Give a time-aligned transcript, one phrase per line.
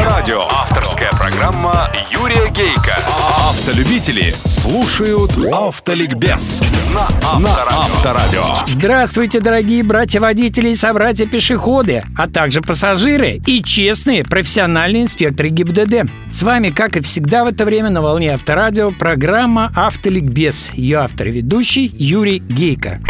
[0.00, 0.46] Авторадио.
[0.48, 2.96] Авторская программа Юрия Гейка.
[3.36, 6.62] Автолюбители слушают Автоликбез
[6.94, 8.42] на Авторадио.
[8.66, 16.10] Здравствуйте, дорогие братья-водители и собратья-пешеходы, а также пассажиры и честные профессиональные инспекторы ГИБДД.
[16.32, 20.70] С вами, как и всегда в это время на волне Авторадио, программа «Автоликбез».
[20.72, 23.00] Ее автор и ведущий Юрий Гейко.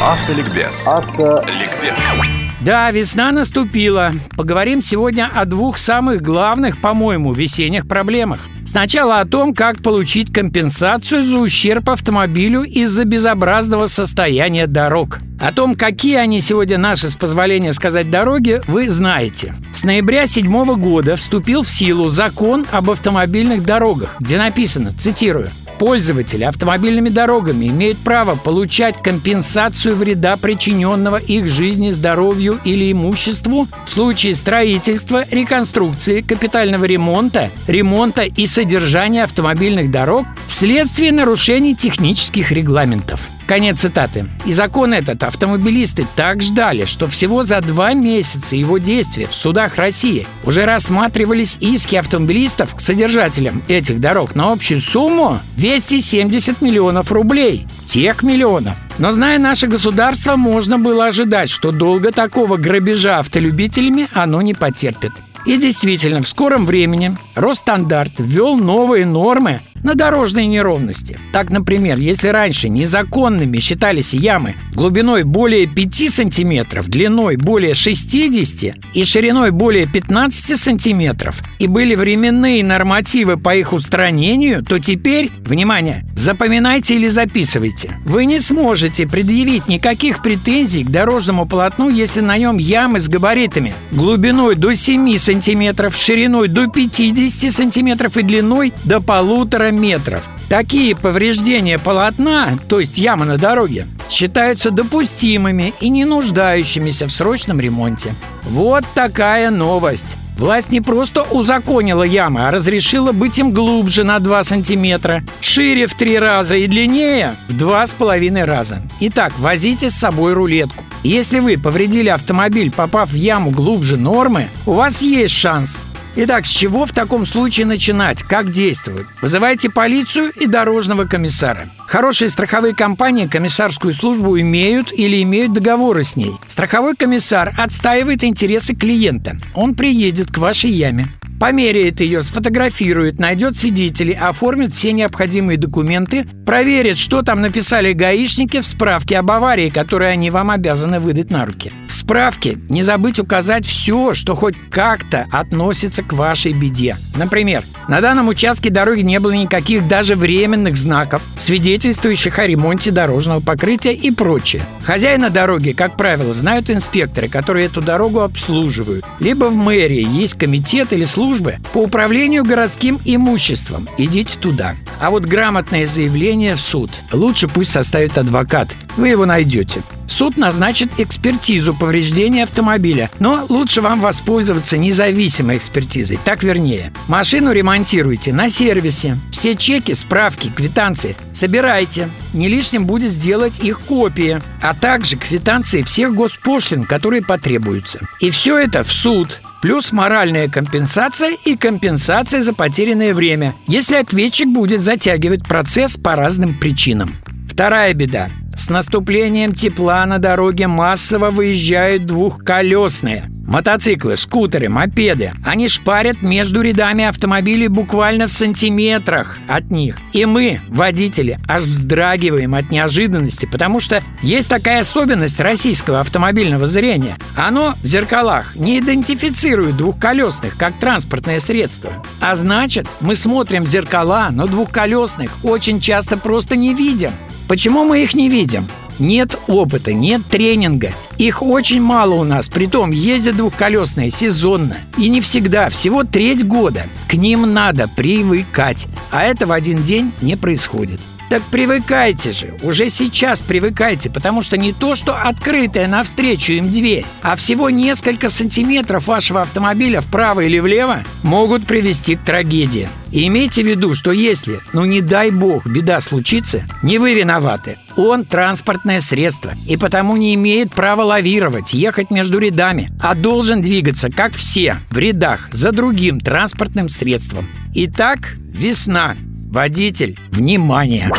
[0.00, 0.86] Автоликбез.
[0.88, 2.39] Ликбез.
[2.60, 4.12] Да, весна наступила.
[4.36, 8.48] Поговорим сегодня о двух самых главных, по-моему, весенних проблемах.
[8.66, 15.20] Сначала о том, как получить компенсацию за ущерб автомобилю из-за безобразного состояния дорог.
[15.40, 19.54] О том, какие они сегодня наши, с позволения сказать, дороги, вы знаете.
[19.74, 25.48] С ноября 2007 года вступил в силу закон об автомобильных дорогах, где написано, цитирую,
[25.80, 33.90] Пользователи автомобильными дорогами имеют право получать компенсацию вреда, причиненного их жизни, здоровью или имуществу в
[33.90, 43.29] случае строительства, реконструкции, капитального ремонта, ремонта и содержания автомобильных дорог вследствие нарушений технических регламентов.
[43.50, 44.26] Конец цитаты.
[44.46, 49.74] И закон этот автомобилисты так ждали, что всего за два месяца его действия в судах
[49.74, 57.66] России уже рассматривались иски автомобилистов к содержателям этих дорог на общую сумму 270 миллионов рублей.
[57.86, 58.74] Тех миллионов.
[58.98, 65.10] Но зная наше государство, можно было ожидать, что долго такого грабежа автолюбителями оно не потерпит.
[65.44, 71.18] И действительно, в скором времени Росстандарт ввел новые нормы на дорожные неровности.
[71.32, 79.04] Так, например, если раньше незаконными считались ямы глубиной более 5 сантиметров, длиной более 60 и
[79.04, 86.94] шириной более 15 сантиметров, и были временные нормативы по их устранению, то теперь, внимание, запоминайте
[86.94, 93.00] или записывайте, вы не сможете предъявить никаких претензий к дорожному полотну, если на нем ямы
[93.00, 100.22] с габаритами глубиной до 7 сантиметров, шириной до 50 сантиметров и длиной до полутора метров.
[100.48, 107.60] Такие повреждения полотна, то есть ямы на дороге, считаются допустимыми и не нуждающимися в срочном
[107.60, 108.12] ремонте.
[108.42, 110.16] Вот такая новость.
[110.36, 115.94] Власть не просто узаконила ямы, а разрешила быть им глубже на 2 сантиметра, шире в
[115.94, 118.80] 3 раза и длиннее в 2,5 раза.
[119.00, 120.84] Итак, возите с собой рулетку.
[121.02, 125.78] Если вы повредили автомобиль, попав в яму глубже нормы, у вас есть шанс
[126.16, 128.22] Итак, с чего в таком случае начинать?
[128.24, 129.06] Как действовать?
[129.22, 131.68] Вызывайте полицию и дорожного комиссара.
[131.86, 136.32] Хорошие страховые компании комиссарскую службу имеют или имеют договоры с ней.
[136.48, 139.36] Страховой комиссар отстаивает интересы клиента.
[139.54, 141.06] Он приедет к вашей яме,
[141.38, 148.66] померяет ее, сфотографирует, найдет свидетелей, оформит все необходимые документы, проверит, что там написали гаишники в
[148.66, 151.72] справке об аварии, которую они вам обязаны выдать на руки.
[152.10, 156.96] Справке не забыть указать все, что хоть как-то относится к вашей беде.
[157.14, 163.38] Например, на данном участке дороги не было никаких даже временных знаков, свидетельствующих о ремонте дорожного
[163.38, 164.64] покрытия и прочее.
[164.82, 169.04] Хозяина дороги, как правило, знают инспекторы, которые эту дорогу обслуживают.
[169.20, 173.88] Либо в мэрии есть комитет или службы по управлению городским имуществом.
[173.98, 174.74] Идите туда.
[174.98, 178.66] А вот грамотное заявление в суд лучше пусть составит адвокат.
[178.96, 179.80] Вы его найдете.
[180.20, 186.92] Суд назначит экспертизу повреждения автомобиля, но лучше вам воспользоваться независимой экспертизой, так вернее.
[187.08, 189.16] Машину ремонтируйте на сервисе.
[189.32, 192.10] Все чеки, справки, квитанции собирайте.
[192.34, 198.00] Не лишним будет сделать их копии, а также квитанции всех госпошлин, которые потребуются.
[198.20, 204.48] И все это в суд плюс моральная компенсация и компенсация за потерянное время, если ответчик
[204.48, 207.10] будет затягивать процесс по разным причинам.
[207.50, 208.28] Вторая беда.
[208.60, 213.24] С наступлением тепла на дороге массово выезжают двухколесные.
[213.48, 215.32] Мотоциклы, скутеры, мопеды.
[215.46, 219.96] Они шпарят между рядами автомобилей буквально в сантиметрах от них.
[220.12, 227.16] И мы, водители, аж вздрагиваем от неожиданности, потому что есть такая особенность российского автомобильного зрения.
[227.36, 231.90] Оно в зеркалах не идентифицирует двухколесных как транспортное средство.
[232.20, 237.12] А значит, мы смотрим в зеркала, но двухколесных очень часто просто не видим.
[237.50, 238.68] Почему мы их не видим?
[239.00, 240.92] Нет опыта, нет тренинга.
[241.18, 244.76] Их очень мало у нас, притом ездят двухколесные сезонно.
[244.96, 246.84] И не всегда, всего треть года.
[247.08, 248.86] К ним надо привыкать.
[249.10, 251.00] А это в один день не происходит.
[251.30, 257.06] Так привыкайте же, уже сейчас привыкайте, потому что не то, что открытая навстречу им дверь,
[257.22, 262.88] а всего несколько сантиметров вашего автомобиля вправо или влево могут привести к трагедии.
[263.12, 267.78] И имейте в виду, что если, ну не дай бог, беда случится, не вы виноваты.
[267.94, 274.10] Он транспортное средство и потому не имеет права лавировать, ехать между рядами, а должен двигаться,
[274.10, 277.48] как все, в рядах за другим транспортным средством.
[277.72, 279.14] Итак, весна.
[279.50, 281.10] Водитель, внимание!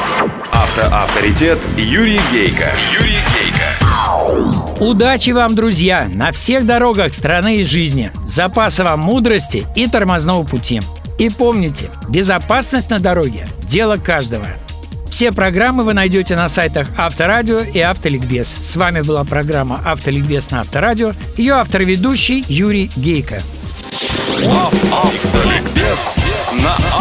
[0.54, 2.72] Автоавторитет Юрий Гейко.
[2.94, 4.82] Юрий Гейко.
[4.82, 8.10] Удачи вам, друзья, на всех дорогах страны и жизни.
[8.30, 10.80] Запаса вам мудрости и тормозного пути.
[11.20, 14.48] И помните, безопасность на дороге– дело каждого.
[15.10, 18.48] Все программы вы найдете на сайтах Авторадио и Автоликбез.
[18.48, 21.12] С вами была программа Автоликбез на Авторадио.
[21.36, 23.42] Ее автор-ведущий Юрий Гейко.
[24.90, 26.16] Автоликбез
[26.64, 27.01] на